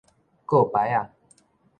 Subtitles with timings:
[0.03, 0.03] 划
[0.65, 1.09] 棑仔